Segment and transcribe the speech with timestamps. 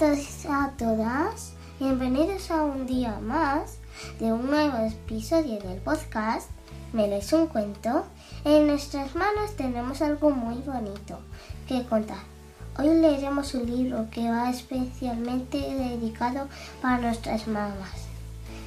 [0.00, 3.80] Todos a todas, bienvenidos a un día más
[4.18, 6.48] de un nuevo episodio del podcast
[6.94, 8.06] Me lees un cuento.
[8.46, 11.18] En nuestras manos tenemos algo muy bonito
[11.68, 12.22] que contar.
[12.78, 16.48] Hoy leeremos un libro que va especialmente dedicado
[16.80, 18.06] para nuestras mamás.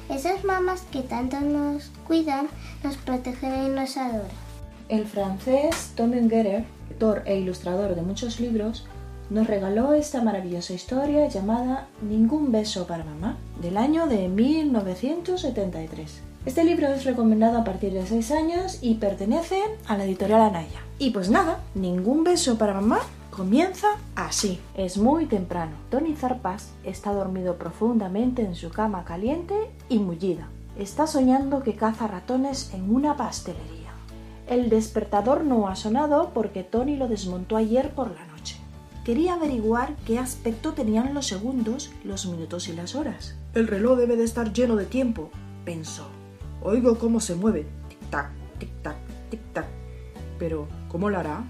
[0.08, 2.46] Esas mamás que tanto nos cuidan,
[2.84, 4.44] nos protegen y nos adoran.
[4.88, 8.86] el francés Tom Ungerer, autor e ilustrador de muchos libros,
[9.30, 16.22] nos regaló esta maravillosa historia llamada Ningún beso para mamá, del año de 1973.
[16.46, 20.80] Este libro es recomendado a partir de 6 años y pertenece a la editorial Anaya.
[20.98, 24.60] Y pues nada, Ningún beso para mamá comienza así.
[24.76, 25.72] Es muy temprano.
[25.90, 29.54] Tony Zarpas está dormido profundamente en su cama caliente
[29.88, 30.48] y mullida.
[30.78, 33.92] Está soñando que caza ratones en una pastelería.
[34.46, 38.33] El despertador no ha sonado porque Tony lo desmontó ayer por la noche.
[39.04, 43.34] Quería averiguar qué aspecto tenían los segundos, los minutos y las horas.
[43.52, 45.30] El reloj debe de estar lleno de tiempo,
[45.66, 46.08] pensó.
[46.62, 47.66] Oigo cómo se mueve.
[47.90, 48.96] Tic-tac, tic-tac,
[49.30, 49.66] tic-tac.
[50.38, 51.44] Pero, ¿cómo lo hará?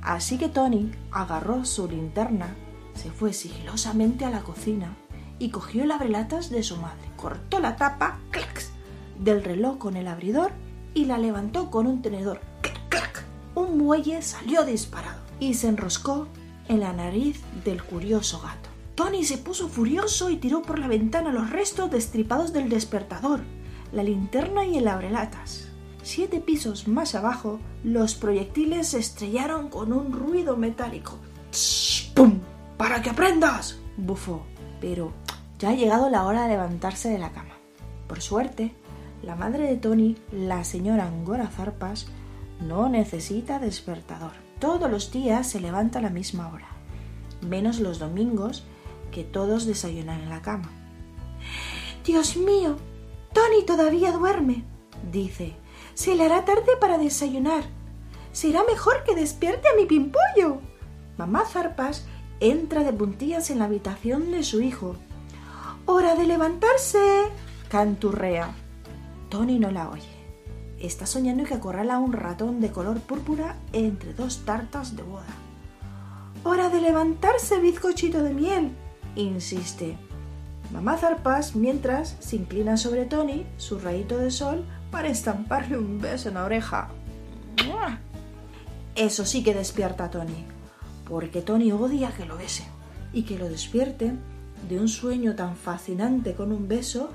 [0.00, 2.54] Así que Tony agarró su linterna,
[2.94, 4.96] se fue sigilosamente a la cocina
[5.40, 7.10] y cogió el abrelatas de su madre.
[7.16, 8.70] Cortó la tapa, clacs,
[9.18, 10.52] del reloj con el abridor
[10.94, 12.40] y la levantó con un tenedor.
[12.60, 13.24] ¡Clac, clac!
[13.56, 16.28] Un muelle salió disparado y se enroscó
[16.68, 18.68] en la nariz del curioso gato.
[18.94, 23.40] Tony se puso furioso y tiró por la ventana los restos destripados del despertador,
[23.92, 25.68] la linterna y el abrelatas.
[26.02, 31.18] Siete pisos más abajo, los proyectiles se estrellaron con un ruido metálico.
[32.14, 32.40] ¡Pum!
[32.76, 33.78] ¡Para que aprendas!
[33.96, 34.42] bufó.
[34.80, 35.12] Pero
[35.58, 37.54] ya ha llegado la hora de levantarse de la cama.
[38.08, 38.74] Por suerte,
[39.22, 42.08] la madre de Tony, la señora Angora Zarpas,
[42.60, 44.41] no necesita despertador.
[44.62, 46.68] Todos los días se levanta a la misma hora,
[47.40, 48.62] menos los domingos
[49.10, 50.70] que todos desayunan en la cama.
[52.04, 52.76] Dios mío,
[53.32, 54.62] Tony todavía duerme,
[55.10, 55.56] dice.
[55.94, 57.64] Se le hará tarde para desayunar.
[58.30, 60.60] Será mejor que despierte a mi pimpollo.
[61.18, 62.06] Mamá Zarpas
[62.38, 64.94] entra de puntillas en la habitación de su hijo.
[65.86, 67.00] ¡Hora de levantarse!
[67.68, 68.54] canturrea.
[69.28, 70.21] Tony no la oye.
[70.82, 75.32] Está soñando que acorrala un ratón de color púrpura entre dos tartas de boda.
[76.42, 78.72] ¡Hora de levantarse, bizcochito de miel!
[79.14, 79.96] insiste.
[80.72, 86.30] Mamá Zarpas, mientras, se inclina sobre Tony, su rayito de sol, para estamparle un beso
[86.30, 86.88] en la oreja.
[88.96, 90.44] Eso sí que despierta a Tony,
[91.08, 92.64] porque Tony odia que lo bese
[93.12, 94.14] y que lo despierte
[94.68, 97.10] de un sueño tan fascinante con un beso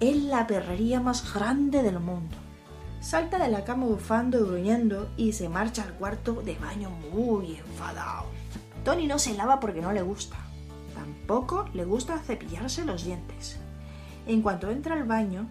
[0.00, 2.49] es la perrería más grande del mundo.
[3.00, 7.56] Salta de la cama bufando y gruñendo y se marcha al cuarto de baño muy
[7.56, 8.26] enfadado.
[8.84, 10.36] Tony no se lava porque no le gusta.
[10.94, 13.56] Tampoco le gusta cepillarse los dientes.
[14.26, 15.48] En cuanto entra al baño,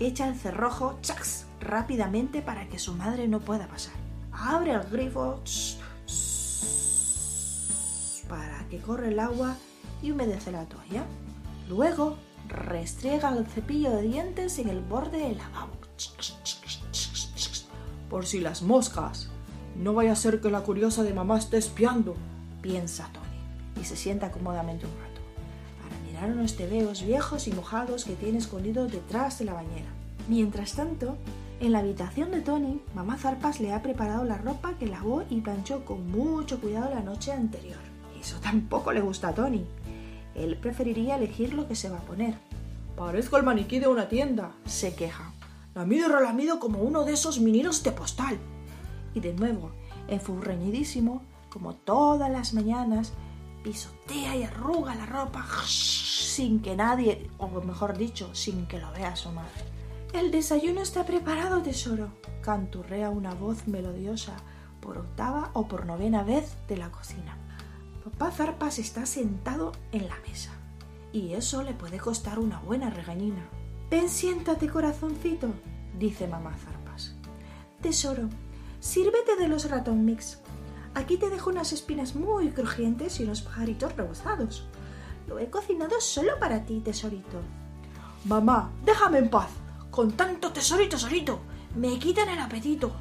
[0.00, 1.44] echa el cerrojo ¡chax!
[1.60, 3.94] rápidamente para que su madre no pueda pasar.
[4.32, 5.42] Abre el grifo
[8.26, 9.54] para que corra el agua
[10.02, 11.04] y humedece la toalla.
[11.68, 12.16] Luego
[12.48, 15.76] restriega el cepillo de dientes en el borde del lavabo.
[18.08, 19.30] Por si las moscas.
[19.76, 22.14] No vaya a ser que la curiosa de mamá esté espiando,
[22.62, 25.20] piensa Tony, y se sienta cómodamente un rato,
[25.82, 29.90] para mirar unos tebeos viejos y mojados que tiene escondidos detrás de la bañera.
[30.28, 31.18] Mientras tanto,
[31.60, 35.40] en la habitación de Tony, mamá Zarpas le ha preparado la ropa que lavó y
[35.40, 37.78] planchó con mucho cuidado la noche anterior.
[38.20, 39.66] Eso tampoco le gusta a Tony.
[40.34, 42.34] Él preferiría elegir lo que se va a poner.
[42.96, 45.32] Parezco el maniquí de una tienda, se queja.
[45.76, 48.38] La mido y relamido como uno de esos meninos de postal.
[49.12, 49.72] Y de nuevo,
[50.08, 51.20] enfurreñidísimo,
[51.50, 53.12] como todas las mañanas,
[53.62, 59.12] pisotea y arruga la ropa sin que nadie, o mejor dicho, sin que lo vea
[59.34, 59.64] madre.
[60.14, 62.08] El desayuno está preparado, tesoro,
[62.40, 64.34] canturrea una voz melodiosa
[64.80, 67.36] por octava o por novena vez de la cocina.
[68.02, 70.52] Papá Zarpas está sentado en la mesa
[71.12, 73.46] y eso le puede costar una buena regañina.
[73.88, 75.48] Ven, siéntate, corazoncito,
[75.96, 77.14] dice mamá Zarpas.
[77.80, 78.28] Tesoro,
[78.80, 80.40] sírvete de los ratón mix.
[80.94, 84.66] Aquí te dejo unas espinas muy crujientes y unos pajaritos rebozados.
[85.28, 87.40] Lo he cocinado solo para ti, tesorito.
[88.24, 89.50] Mamá, déjame en paz.
[89.92, 91.38] Con tanto tesorito, tesorito,
[91.76, 92.92] me quitan el apetito.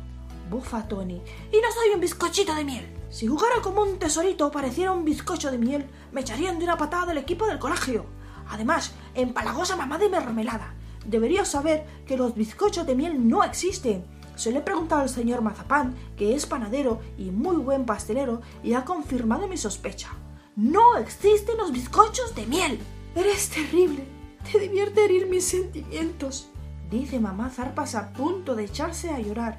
[0.51, 1.19] Bufa Tony.
[1.51, 2.85] Y no soy un bizcochito de miel.
[3.09, 6.77] Si jugara como un tesorito o pareciera un bizcocho de miel, me echarían de una
[6.77, 8.05] patada del equipo del colegio.
[8.49, 10.73] Además, empalagosa mamá de mermelada.
[11.05, 14.03] Deberías saber que los bizcochos de miel no existen.
[14.35, 18.73] Se lo he preguntado al señor Mazapán, que es panadero y muy buen pastelero, y
[18.73, 20.09] ha confirmado mi sospecha.
[20.55, 22.79] No existen los bizcochos de miel.
[23.15, 24.05] Eres terrible.
[24.51, 26.49] Te divierte herir mis sentimientos,
[26.91, 29.57] dice mamá Zarpas a punto de echarse a llorar.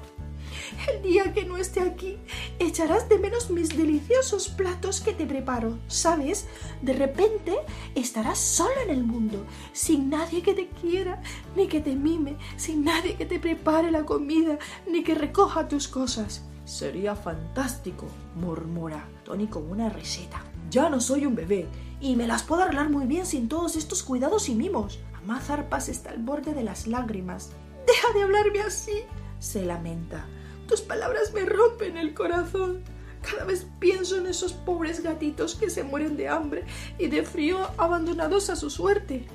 [0.87, 2.17] El día que no esté aquí,
[2.59, 6.47] echarás de menos mis deliciosos platos que te preparo, ¿sabes?
[6.81, 7.55] De repente
[7.95, 11.21] estarás solo en el mundo, sin nadie que te quiera,
[11.55, 14.57] ni que te mime, sin nadie que te prepare la comida,
[14.89, 16.43] ni que recoja tus cosas.
[16.65, 20.43] Sería fantástico, murmura Tony con una riseta.
[20.69, 21.65] Ya no soy un bebé
[22.01, 24.99] y me las puedo arreglar muy bien sin todos estos cuidados y mimos.
[25.13, 27.51] Mamá Zarpas está al borde de las lágrimas.
[27.87, 29.03] Deja de hablarme así,
[29.39, 30.25] se lamenta.
[30.67, 32.83] Tus palabras me rompen el corazón.
[33.21, 36.65] Cada vez pienso en esos pobres gatitos que se mueren de hambre
[36.97, 39.25] y de frío abandonados a su suerte.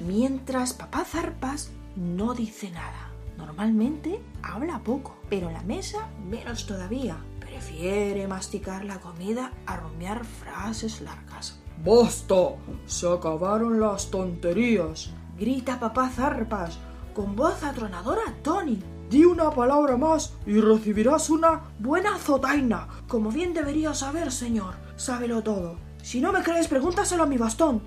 [0.00, 3.10] Mientras papá Zarpas no dice nada.
[3.36, 7.16] Normalmente habla poco, pero en la mesa menos todavía.
[7.38, 11.58] Prefiere masticar la comida a rumiar frases largas.
[11.84, 12.56] ¡Basta!
[12.86, 15.10] Se acabaron las tonterías.
[15.38, 16.78] Grita papá Zarpas
[17.14, 18.78] con voz atronadora a Tony.
[19.10, 24.74] Di una palabra más y recibirás una buena zotaina, como bien debería saber, señor.
[24.94, 25.78] Sábelo todo.
[26.00, 27.82] Si no me crees, pregúntaselo a mi bastón.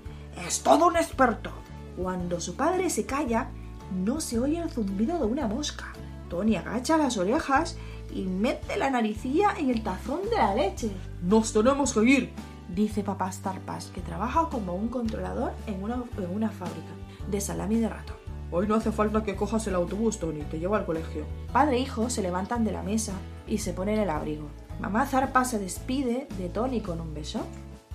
[0.46, 1.48] Es todo un experto.
[1.96, 3.48] Cuando su padre se calla,
[4.04, 5.94] no se oye el zumbido de una mosca.
[6.28, 7.78] Tony agacha las orejas
[8.14, 10.90] y mete la naricilla en el tazón de la leche.
[11.22, 12.32] Nos tenemos que ir,
[12.68, 16.92] dice papá Starpas, que trabaja como un controlador en una, en una fábrica
[17.30, 18.23] de salami de ratón.
[18.56, 21.24] Hoy no hace falta que cojas el autobús, Tony, te llevo al colegio.
[21.52, 23.12] Padre e hijo se levantan de la mesa
[23.48, 24.46] y se ponen el abrigo.
[24.78, 27.40] Mamá Zarpa se despide de Tony con un beso.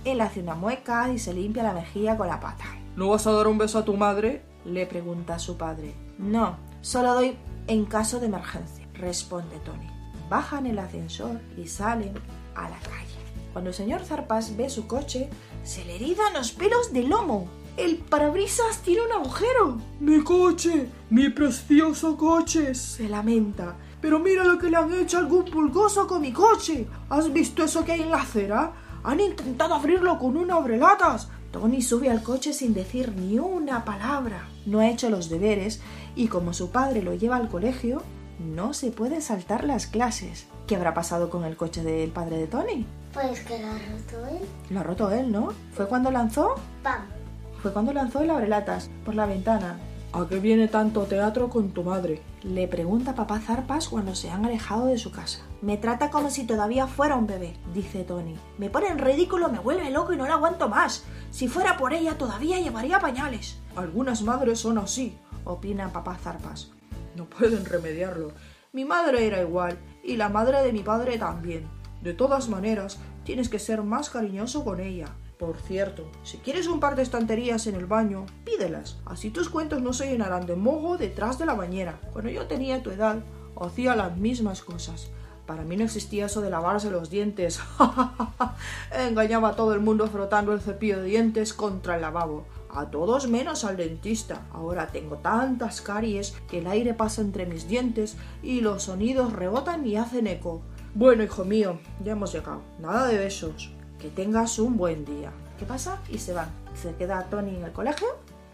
[0.03, 2.65] Él hace una mueca y se limpia la mejilla con la pata.
[2.97, 4.41] ¿No vas a dar un beso a tu madre?
[4.65, 5.93] Le pregunta a su padre.
[6.17, 9.87] No, solo doy en caso de emergencia, responde Tony.
[10.29, 12.15] Bajan el ascensor y salen
[12.55, 13.15] a la calle.
[13.53, 15.29] Cuando el señor Zarpas ve su coche,
[15.63, 17.47] se le erizan los pelos del lomo.
[17.79, 19.77] El parabrisas tiene un agujero.
[20.01, 23.77] Mi coche, mi precioso coche, se lamenta.
[24.01, 26.87] Pero mira lo que le han hecho a algún pulgoso con mi coche.
[27.09, 28.73] ¿Has visto eso que hay en la acera?
[29.05, 31.29] Han intentado abrirlo con un abrelatas.
[31.53, 34.49] Tony sube al coche sin decir ni una palabra.
[34.65, 35.79] No ha hecho los deberes
[36.17, 38.03] y como su padre lo lleva al colegio,
[38.39, 40.47] no se puede saltar las clases.
[40.67, 42.85] ¿Qué habrá pasado con el coche del padre de Tony?
[43.13, 44.41] Pues que lo ha roto él.
[44.69, 45.53] Lo ha roto él, ¿no?
[45.73, 46.55] ¿Fue cuando lanzó?
[46.83, 47.18] ¡Pam!
[47.61, 49.77] Fue cuando lanzó el abrelatas por la ventana.
[50.13, 52.21] ¿A qué viene tanto teatro con tu madre?
[52.41, 55.41] Le pregunta papá Zarpas cuando se han alejado de su casa.
[55.61, 58.35] Me trata como si todavía fuera un bebé, dice Tony.
[58.57, 61.03] Me pone en ridículo, me vuelve loco y no la aguanto más.
[61.31, 63.59] Si fuera por ella todavía llevaría pañales.
[63.75, 66.71] Algunas madres son así, opina papá Zarpas.
[67.15, 68.31] No pueden remediarlo.
[68.71, 71.67] Mi madre era igual y la madre de mi padre también.
[72.01, 75.09] De todas maneras, tienes que ser más cariñoso con ella.
[75.39, 78.97] Por cierto, si quieres un par de estanterías en el baño, pídelas.
[79.05, 81.97] Así tus cuentos no se llenarán de mojo detrás de la bañera.
[82.11, 83.23] Cuando yo tenía tu edad,
[83.57, 85.11] hacía las mismas cosas.
[85.45, 87.61] Para mí no existía eso de lavarse los dientes.
[88.91, 92.43] Engañaba a todo el mundo frotando el cepillo de dientes contra el lavabo.
[92.69, 94.45] A todos menos al dentista.
[94.51, 99.87] Ahora tengo tantas caries que el aire pasa entre mis dientes y los sonidos rebotan
[99.87, 100.61] y hacen eco.
[100.93, 102.61] Bueno, hijo mío, ya hemos llegado.
[102.77, 103.71] Nada de besos.
[103.99, 105.31] Que tengas un buen día.
[105.57, 105.99] ¿Qué pasa?
[106.09, 106.49] Y se van.
[106.73, 108.07] Se queda Tony en el colegio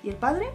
[0.04, 0.48] y el padre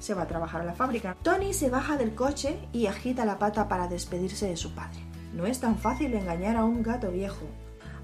[0.00, 1.16] se va a trabajar a la fábrica.
[1.22, 4.98] Tony se baja del coche y agita la pata para despedirse de su padre.
[5.32, 7.46] No es tan fácil engañar a un gato viejo,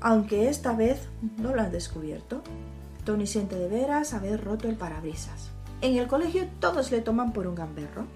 [0.00, 2.42] aunque esta vez no lo han descubierto.
[3.04, 5.50] Tony siente de veras haber roto el parabrisas.
[5.80, 8.07] En el colegio todos le toman por un gamberro.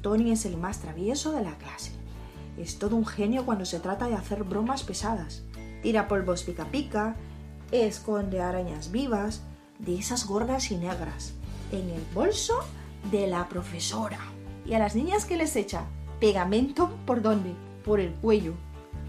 [0.00, 1.92] Tony es el más travieso de la clase.
[2.56, 5.42] Es todo un genio cuando se trata de hacer bromas pesadas.
[5.82, 7.14] Tira polvos pica pica,
[7.72, 9.42] esconde arañas vivas,
[9.78, 11.34] de esas gordas y negras,
[11.70, 12.54] en el bolso
[13.10, 14.18] de la profesora.
[14.66, 15.84] Y a las niñas que les echa
[16.20, 17.54] pegamento por dónde?
[17.84, 18.54] Por el cuello.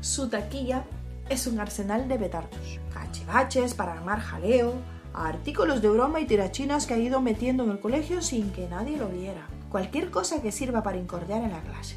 [0.01, 0.85] Su taquilla
[1.29, 4.73] es un arsenal de petardos, cachivaches para armar jaleo,
[5.13, 8.97] artículos de broma y tirachinas que ha ido metiendo en el colegio sin que nadie
[8.97, 9.47] lo viera.
[9.69, 11.95] Cualquier cosa que sirva para incordiar en la clase.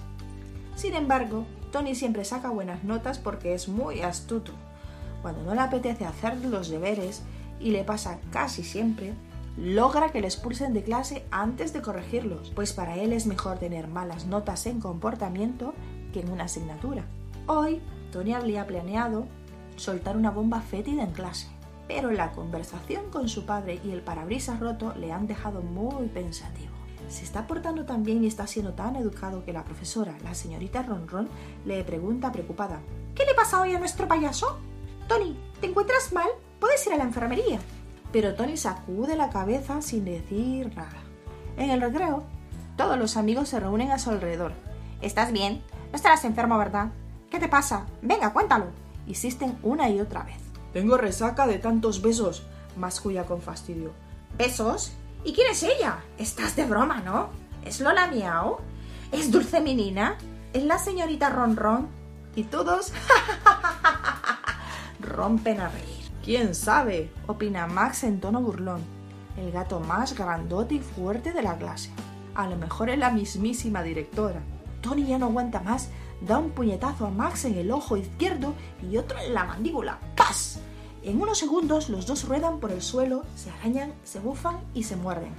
[0.76, 4.52] Sin embargo, Tony siempre saca buenas notas porque es muy astuto.
[5.22, 7.22] Cuando no le apetece hacer los deberes,
[7.60, 9.14] y le pasa casi siempre,
[9.56, 13.86] logra que le expulsen de clase antes de corregirlos, pues para él es mejor tener
[13.86, 15.74] malas notas en comportamiento
[16.12, 17.04] que en una asignatura.
[17.46, 19.26] Hoy, Tony había planeado
[19.76, 21.48] soltar una bomba fétida en clase,
[21.86, 26.72] pero la conversación con su padre y el parabrisas roto le han dejado muy pensativo.
[27.08, 30.82] Se está portando tan bien y está siendo tan educado que la profesora, la señorita
[30.82, 31.28] Ronron,
[31.66, 32.80] le pregunta preocupada:
[33.14, 34.58] ¿Qué le pasa hoy a nuestro payaso?
[35.08, 36.28] Tony, ¿te encuentras mal?
[36.60, 37.58] Puedes ir a la enfermería.
[38.12, 41.02] Pero Tony sacude la cabeza sin decir nada.
[41.56, 42.24] En el recreo,
[42.76, 44.52] todos los amigos se reúnen a su alrededor.
[45.00, 45.62] ¿Estás bien?
[45.90, 46.90] No estarás enfermo, ¿verdad?
[47.30, 47.86] ¿Qué te pasa?
[48.02, 48.66] Venga, cuéntalo.
[49.06, 50.36] Insisten una y otra vez.
[50.72, 52.44] Tengo resaca de tantos besos,
[52.76, 53.92] masculla con fastidio.
[54.38, 54.92] ¿Besos?
[55.24, 55.98] ¿Y quién es ella?
[56.18, 57.28] Estás de broma, ¿no?
[57.64, 58.58] ¿Es Lola Miau?
[59.10, 60.16] ¿Es Dulce Menina?
[60.52, 61.88] ¿Es la señorita Ron Ron?
[62.34, 62.92] Y todos
[65.12, 66.10] rompen a reír.
[66.24, 67.10] ¿Quién sabe?
[67.26, 68.80] opina Max en tono burlón,
[69.36, 71.90] el gato más grandote y fuerte de la clase.
[72.34, 74.40] A lo mejor es la mismísima directora.
[74.80, 75.90] Tony ya no aguanta más,
[76.20, 79.98] da un puñetazo a Max en el ojo izquierdo y otro en la mandíbula.
[80.16, 80.60] ¡Paz!
[81.02, 84.96] En unos segundos los dos ruedan por el suelo, se arañan, se bufan y se
[84.96, 85.34] muerden.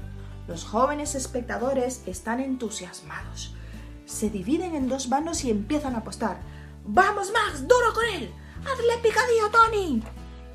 [0.47, 3.55] Los jóvenes espectadores están entusiasmados.
[4.05, 6.41] Se dividen en dos bandos y empiezan a apostar.
[6.85, 7.61] ¡Vamos, Max!
[7.61, 8.33] ¡Duro con él!
[8.65, 10.01] ¡Hazle picadillo, Tony!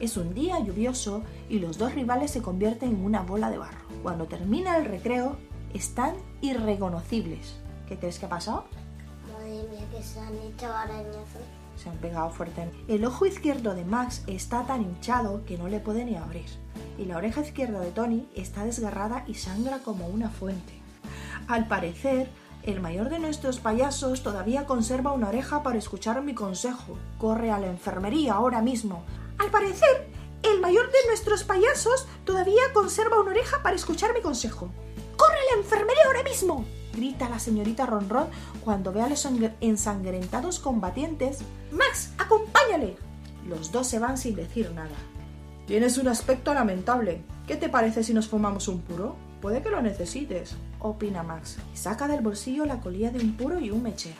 [0.00, 3.86] Es un día lluvioso y los dos rivales se convierten en una bola de barro.
[4.02, 5.36] Cuando termina el recreo,
[5.74, 7.56] están irreconocibles.
[7.86, 8.64] ¿Qué crees que ha pasado?
[9.32, 11.42] Madre mía, que se han hecho arañazos.
[11.76, 12.70] Se han pegado fuerte.
[12.88, 16.48] El ojo izquierdo de Max está tan hinchado que no le puede ni abrir.
[16.96, 20.72] Y la oreja izquierda de Tony está desgarrada y sangra como una fuente.
[21.46, 22.30] Al parecer,
[22.68, 26.98] el mayor de nuestros payasos todavía conserva una oreja para escuchar mi consejo.
[27.16, 29.04] Corre a la enfermería ahora mismo.
[29.38, 30.10] Al parecer,
[30.42, 34.68] el mayor de nuestros payasos todavía conserva una oreja para escuchar mi consejo.
[35.16, 36.66] ¡Corre a la enfermería ahora mismo!
[36.92, 38.26] grita la señorita Ronron
[38.62, 39.26] cuando ve a los
[39.60, 41.38] ensangrentados combatientes.
[41.70, 42.96] ¡Max, acompáñale!
[43.46, 44.96] Los dos se van sin decir nada.
[45.66, 47.22] Tienes un aspecto lamentable.
[47.46, 49.16] ¿Qué te parece si nos fumamos un puro?
[49.40, 51.59] Puede que lo necesites, opina Max.
[51.73, 54.16] Saca del bolsillo la colilla de un puro y un mechero.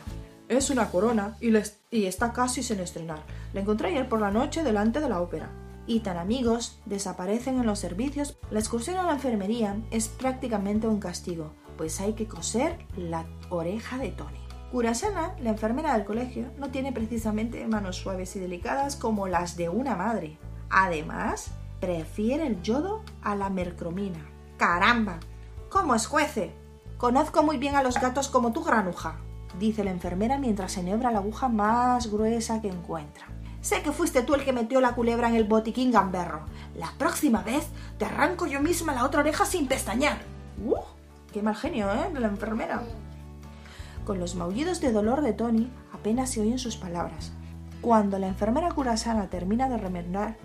[0.47, 1.53] Es una corona y,
[1.91, 3.19] y está casi sin estrenar.
[3.53, 5.49] La encontré ayer por la noche delante de la ópera.
[5.85, 8.37] Y tan amigos desaparecen en los servicios.
[8.49, 13.97] La excursión a la enfermería es prácticamente un castigo, pues hay que coser la oreja
[13.97, 14.39] de Tony.
[14.71, 19.67] Curasana, la enfermera del colegio, no tiene precisamente manos suaves y delicadas como las de
[19.67, 20.37] una madre.
[20.69, 24.19] Además, prefiere el yodo a la mercromina.
[24.59, 25.21] ¡Caramba!
[25.69, 26.51] ¿Cómo escuece?
[26.97, 29.15] Conozco muy bien a los gatos como tu granuja,
[29.57, 33.27] dice la enfermera mientras enhebra la aguja más gruesa que encuentra.
[33.61, 36.41] Sé que fuiste tú el que metió la culebra en el botiquín gamberro.
[36.75, 40.17] La próxima vez te arranco yo misma la otra oreja sin pestañear.
[40.61, 40.75] ¡Uh!
[41.31, 42.09] ¡Qué mal genio, eh!
[42.13, 42.83] De la enfermera.
[44.03, 47.31] Con los maullidos de dolor de Tony apenas se oyen sus palabras.
[47.79, 50.35] Cuando la enfermera curasana termina de remendar,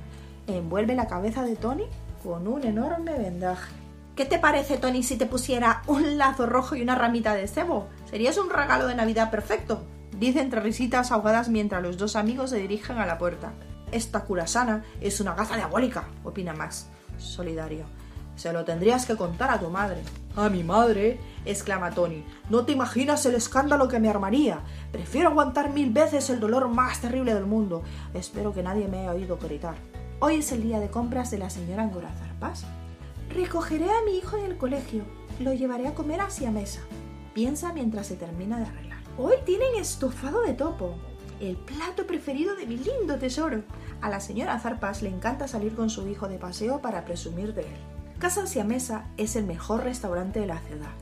[0.46, 1.86] envuelve la cabeza de Tony
[2.22, 3.83] con un enorme vendaje.
[4.16, 7.88] ¿Qué te parece, Tony, si te pusiera un lazo rojo y una ramita de cebo?
[8.08, 9.82] Serías un regalo de Navidad perfecto,
[10.16, 13.54] dice entre risitas ahogadas mientras los dos amigos se dirigen a la puerta.
[13.90, 16.86] Esta curasana es una gaza diabólica, opina Max,
[17.18, 17.86] solidario.
[18.36, 20.00] Se lo tendrías que contar a tu madre.
[20.36, 21.18] ¿A mi madre?
[21.44, 22.24] exclama Tony.
[22.50, 24.60] No te imaginas el escándalo que me armaría.
[24.92, 27.82] Prefiero aguantar mil veces el dolor más terrible del mundo.
[28.12, 29.74] Espero que nadie me haya oído gritar.
[30.20, 32.64] Hoy es el día de compras de la señora Angora Zarpas.
[33.34, 35.02] Recogeré a mi hijo en el colegio.
[35.40, 36.82] Lo llevaré a comer hacia mesa.
[37.34, 39.00] Piensa mientras se termina de arreglar.
[39.18, 40.94] Hoy tienen estofado de topo.
[41.40, 43.64] El plato preferido de mi lindo tesoro.
[44.00, 47.62] A la señora Zarpas le encanta salir con su hijo de paseo para presumir de
[47.62, 47.76] él.
[48.20, 50.92] Casa Mesa es el mejor restaurante de la ciudad.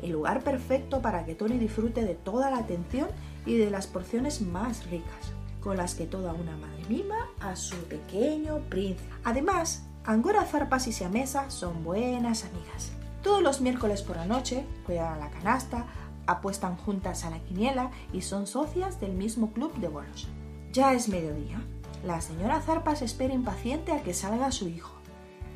[0.00, 3.08] El lugar perfecto para que Tony disfrute de toda la atención
[3.44, 7.76] y de las porciones más ricas, con las que toda una madre mima a su
[7.76, 9.10] pequeño príncipe.
[9.22, 12.92] Además, Angora, Zarpas y Siamesa son buenas amigas.
[13.22, 15.86] Todos los miércoles por la noche juegan a la canasta,
[16.26, 20.28] apuestan juntas a la quiniela y son socias del mismo club de bolos.
[20.74, 21.58] Ya es mediodía.
[22.04, 24.92] La señora Zarpas espera impaciente a que salga su hijo.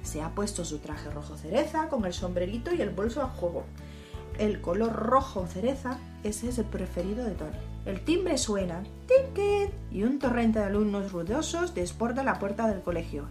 [0.02, 3.64] Se ha puesto su traje rojo cereza con el sombrerito y el bolso a juego.
[4.38, 7.59] El color rojo cereza ese es el preferido de Tony.
[7.85, 13.28] El timbre suena, ticket, y un torrente de alumnos ruidosos desborda la puerta del colegio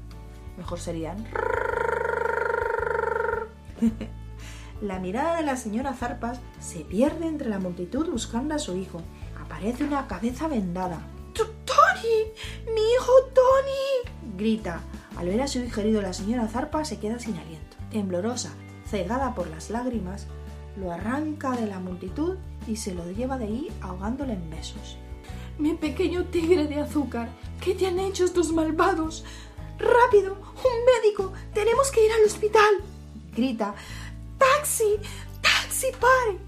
[0.58, 1.26] mejor serían...
[4.82, 9.02] La mirada de la señora Zarpas se pierde entre la multitud buscando a su hijo.
[9.40, 11.00] aparece una cabeza vendada.
[11.34, 12.32] ¡Tony!
[12.74, 14.12] ¡Mi hijo Tony!
[14.38, 14.82] grita.
[15.18, 17.78] Al ver a su hijo herido, la señora Zarpa se queda sin aliento.
[17.92, 18.52] Temblorosa,
[18.86, 20.28] cegada por las lágrimas,
[20.80, 22.36] lo arranca de la multitud
[22.68, 24.98] y se lo lleva de ahí ahogándole en besos.
[25.58, 27.30] Mi pequeño tigre de azúcar,
[27.62, 29.26] ¿qué te han hecho estos malvados?
[29.78, 30.34] ¡Rápido!
[30.34, 31.34] ¡Un médico!
[31.54, 32.84] ¡Tenemos que ir al hospital!
[33.36, 33.76] grita.
[34.38, 34.98] ¡Taxi!
[35.42, 36.40] ¡Taxi, pare!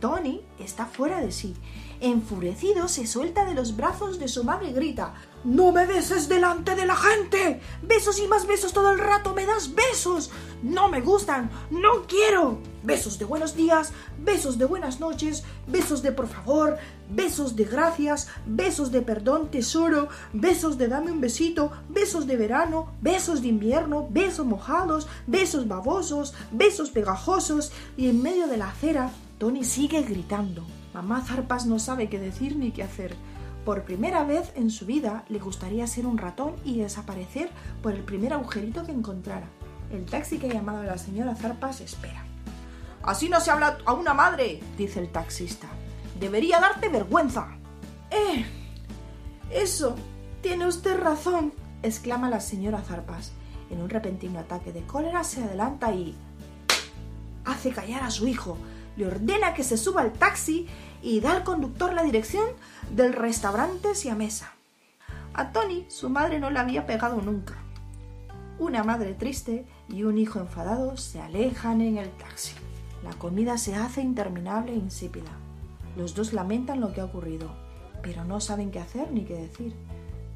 [0.00, 1.54] Tony está fuera de sí.
[2.00, 5.14] Enfurecido se suelta de los brazos de su madre y grita
[5.44, 7.60] ¡No me beses delante de la gente!
[7.82, 9.34] ¡Besos y más besos todo el rato!
[9.34, 10.30] ¡Me das besos!
[10.62, 11.50] ¡No me gustan!
[11.70, 12.60] ¡No quiero!
[12.82, 13.92] Besos de buenos días,
[14.24, 16.78] besos de buenas noches, besos de por favor,
[17.10, 22.88] besos de gracias, besos de perdón tesoro, besos de dame un besito, besos de verano,
[23.02, 29.10] besos de invierno, besos mojados, besos babosos, besos pegajosos y en medio de la acera
[29.36, 30.64] Tony sigue gritando.
[30.94, 33.14] Mamá Zarpas no sabe qué decir ni qué hacer.
[33.64, 37.48] Por primera vez en su vida le gustaría ser un ratón y desaparecer
[37.82, 39.48] por el primer agujerito que encontrara.
[39.90, 42.24] El taxi que ha llamado a la señora Zarpas espera.
[43.02, 45.68] Así no se habla a una madre, dice el taxista.
[46.20, 47.48] Debería darte vergüenza.
[48.10, 48.44] Eh,
[49.50, 49.96] eso,
[50.42, 51.52] tiene usted razón,
[51.82, 53.32] exclama la señora Zarpas.
[53.70, 56.14] En un repentino ataque de cólera se adelanta y
[57.46, 58.58] hace callar a su hijo.
[58.96, 60.66] Le ordena que se suba al taxi
[61.04, 62.46] y da al conductor la dirección
[62.90, 64.54] del restaurante mesa.
[65.34, 67.56] A Tony su madre no le había pegado nunca.
[68.58, 72.54] Una madre triste y un hijo enfadado se alejan en el taxi.
[73.04, 75.30] La comida se hace interminable e insípida.
[75.94, 77.54] Los dos lamentan lo que ha ocurrido,
[78.02, 79.76] pero no saben qué hacer ni qué decir.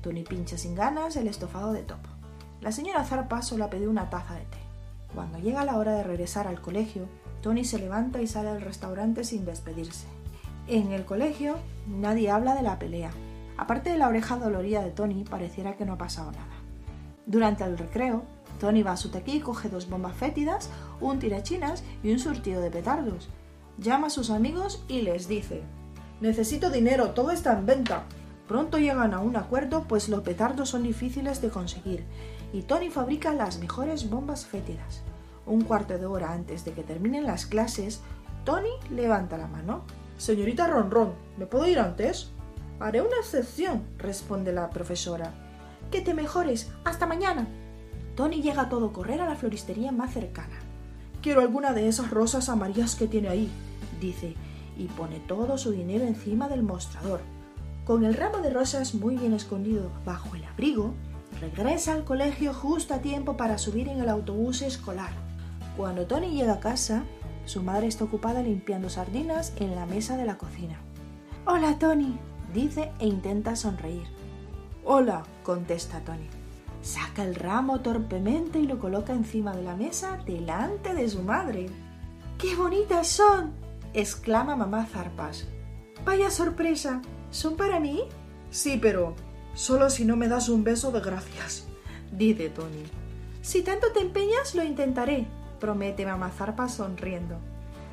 [0.02, 2.10] Tony pincha sin ganas el estofado de topo.
[2.60, 4.58] La señora Zarpa solo pedido una taza de té.
[5.14, 7.08] Cuando llega la hora de regresar al colegio,
[7.40, 10.17] Tony se levanta y sale al restaurante sin despedirse.
[10.68, 11.56] En el colegio
[11.86, 13.10] nadie habla de la pelea.
[13.56, 16.44] Aparte de la oreja dolorida de Tony, pareciera que no ha pasado nada.
[17.24, 18.22] Durante el recreo,
[18.60, 20.68] Tony va a su taquí y coge dos bombas fétidas,
[21.00, 23.30] un tirachinas y un surtido de petardos.
[23.78, 25.62] Llama a sus amigos y les dice:
[26.20, 28.02] Necesito dinero, todo está en venta.
[28.46, 32.04] Pronto llegan a un acuerdo, pues los petardos son difíciles de conseguir,
[32.52, 35.02] y Tony fabrica las mejores bombas fétidas.
[35.46, 38.02] Un cuarto de hora antes de que terminen las clases,
[38.44, 39.84] Tony levanta la mano.
[40.18, 42.32] Señorita Ronron, ¿me puedo ir antes?
[42.80, 45.32] Haré una excepción, responde la profesora.
[45.92, 46.70] Que te mejores.
[46.84, 47.46] Hasta mañana.
[48.16, 50.58] Tony llega a todo correr a la floristería más cercana.
[51.22, 53.48] Quiero alguna de esas rosas amarillas que tiene ahí,
[54.00, 54.34] dice,
[54.76, 57.20] y pone todo su dinero encima del mostrador.
[57.84, 60.94] Con el ramo de rosas muy bien escondido bajo el abrigo,
[61.40, 65.12] regresa al colegio justo a tiempo para subir en el autobús escolar.
[65.76, 67.04] Cuando Tony llega a casa,
[67.48, 70.78] su madre está ocupada limpiando sardinas en la mesa de la cocina.
[71.46, 72.18] Hola, Tony,
[72.52, 74.06] dice e intenta sonreír.
[74.84, 76.28] Hola, contesta Tony.
[76.82, 81.70] Saca el ramo torpemente y lo coloca encima de la mesa delante de su madre.
[82.36, 83.54] ¡Qué bonitas son!
[83.94, 85.48] exclama mamá Zarpas.
[86.04, 87.00] Vaya sorpresa.
[87.30, 88.02] ¿Son para mí?
[88.50, 89.14] Sí, pero
[89.54, 91.66] solo si no me das un beso de gracias,
[92.12, 92.84] dice Tony.
[93.40, 95.26] Si tanto te empeñas, lo intentaré,
[95.58, 97.36] promete mamá Zarpa sonriendo.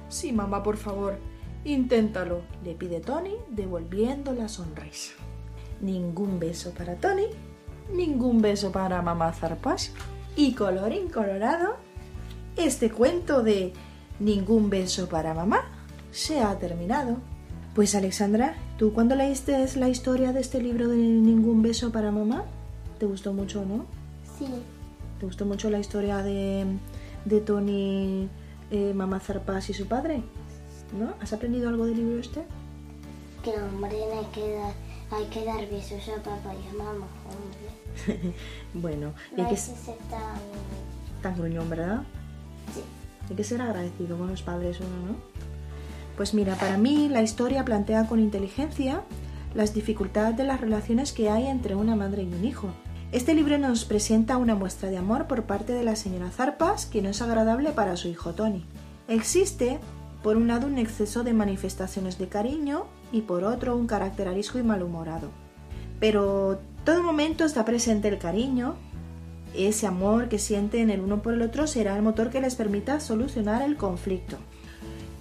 [0.09, 1.17] Sí, mamá, por favor,
[1.63, 5.13] inténtalo, le pide Tony, devolviendo la sonrisa.
[5.81, 7.27] Ningún beso para Tony,
[7.93, 9.91] ningún beso para mamá Zarpas.
[10.35, 11.77] Y colorín colorado,
[12.57, 13.73] este cuento de
[14.19, 15.65] Ningún beso para mamá
[16.11, 17.17] se ha terminado.
[17.73, 22.45] Pues Alexandra, ¿tú cuando leíste la historia de este libro de Ningún beso para mamá?
[22.97, 23.85] ¿Te gustó mucho, no?
[24.39, 24.45] Sí.
[25.19, 26.65] ¿Te gustó mucho la historia de,
[27.25, 28.29] de Tony,
[28.71, 30.23] eh, mamá Zarpas y su padre?
[30.97, 31.13] ¿No?
[31.21, 32.43] ¿Has aprendido algo del libro este?
[33.43, 34.73] Que hombre, hay que dar,
[35.11, 38.33] hay que dar besos a papá y a mamá, hombre.
[38.73, 40.39] bueno, y No hay que ser tan...
[41.21, 42.03] tan gruñón, ¿verdad?
[42.73, 42.81] Sí.
[43.29, 45.15] Hay que ser agradecido con los padres uno, ¿no?
[46.15, 49.03] Pues mira, para mí la historia plantea con inteligencia
[49.53, 52.69] las dificultades de las relaciones que hay entre una madre y un hijo.
[53.11, 57.01] Este libro nos presenta una muestra de amor por parte de la señora Zarpas que
[57.01, 58.65] no es agradable para su hijo Tony.
[59.07, 59.79] Existe,
[60.23, 64.57] por un lado, un exceso de manifestaciones de cariño y por otro, un carácter arisco
[64.57, 65.29] y malhumorado.
[65.99, 68.75] Pero todo momento está presente el cariño,
[69.53, 72.99] ese amor que sienten el uno por el otro será el motor que les permita
[72.99, 74.37] solucionar el conflicto.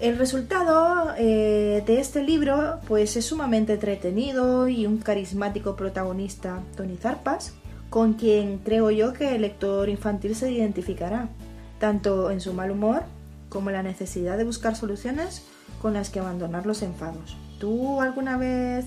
[0.00, 6.96] El resultado eh, de este libro pues es sumamente entretenido y un carismático protagonista, Tony
[6.96, 7.54] Zarpas,
[7.94, 11.28] con quien creo yo que el lector infantil se identificará,
[11.78, 13.04] tanto en su mal humor
[13.48, 15.44] como en la necesidad de buscar soluciones
[15.80, 17.36] con las que abandonar los enfados.
[17.60, 18.86] ¿Tú alguna vez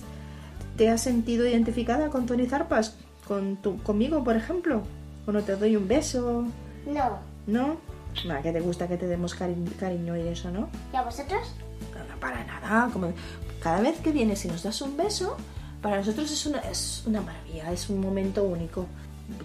[0.75, 2.97] te has sentido identificada con Tony Zarpas?
[3.25, 4.81] ¿Con tu, ¿Conmigo, por ejemplo?
[5.23, 6.43] ¿Cuando te doy un beso?
[6.85, 7.19] No.
[7.47, 7.77] ¿No?
[8.25, 10.67] Nada, que te gusta que te demos cari- cariño y eso, ¿no?
[10.91, 11.55] ¿Y a vosotros?
[11.93, 12.89] No, no, para nada.
[12.91, 13.13] Como
[13.61, 15.37] cada vez que vienes y nos das un beso,
[15.81, 18.85] para nosotros es una, es una maravilla, es un momento único.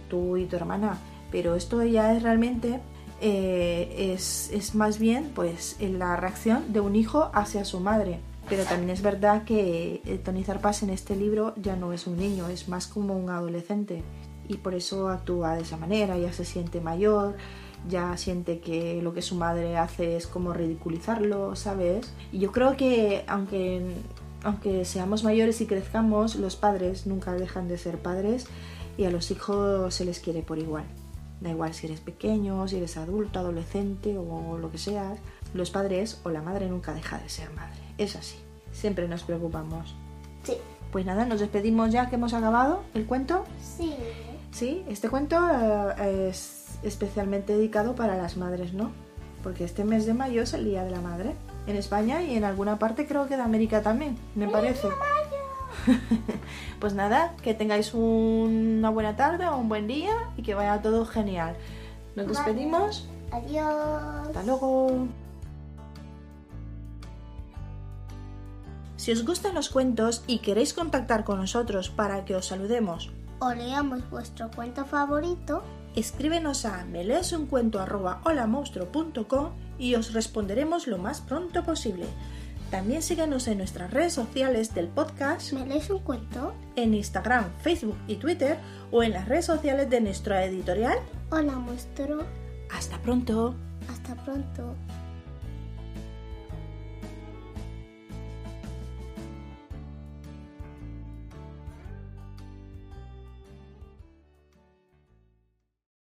[0.09, 0.99] Tú y tu hermana.
[1.31, 2.81] Pero esto ya es realmente,
[3.21, 8.21] eh, es, es más bien pues la reacción de un hijo hacia su madre.
[8.49, 12.19] Pero también es verdad que eh, Tony Zarpas en este libro ya no es un
[12.19, 14.03] niño, es más como un adolescente.
[14.49, 17.37] Y por eso actúa de esa manera, ya se siente mayor,
[17.89, 22.13] ya siente que lo que su madre hace es como ridiculizarlo, ¿sabes?
[22.33, 23.83] Y yo creo que aunque,
[24.45, 28.47] aunque seamos mayores y crezcamos, los padres nunca dejan de ser padres
[28.97, 30.85] y a los hijos se les quiere por igual.
[31.41, 35.19] Da igual si eres pequeño, si eres adulto, adolescente o lo que seas,
[35.55, 37.81] los padres o la madre nunca deja de ser madre.
[37.99, 38.37] Es así.
[38.73, 39.95] Siempre nos preocupamos.
[40.45, 40.55] Sí.
[40.91, 43.45] Pues nada, nos despedimos ya que hemos acabado el cuento.
[43.61, 43.95] Sí.
[44.53, 45.39] Sí, este cuento
[45.99, 48.93] eh, es especialmente dedicado para las madres, ¿no?
[49.43, 51.35] Porque este mes de mayo es el Día de la Madre.
[51.67, 54.89] En España y en alguna parte creo que de América también, me parece.
[56.81, 61.07] pues nada, que tengáis una buena tarde o un buen día y que vaya todo
[61.07, 61.55] genial.
[62.17, 63.09] Nos despedimos.
[63.31, 64.27] Adiós.
[64.27, 65.07] Hasta luego.
[68.97, 73.53] Si os gustan los cuentos y queréis contactar con nosotros para que os saludemos O
[73.53, 75.65] leamos vuestro cuento favorito.
[75.97, 79.51] Escríbenos a meleesuncuento.holamonstruo.com
[79.83, 82.07] y os responderemos lo más pronto posible.
[82.71, 86.55] También síguenos en nuestras redes sociales del podcast, ¿Me lees un cuento?
[86.77, 88.57] en Instagram, Facebook y Twitter
[88.93, 90.99] o en las redes sociales de nuestra editorial.
[91.31, 92.23] Hola, monstruo.
[92.71, 93.57] Hasta pronto.
[93.91, 94.75] Hasta pronto.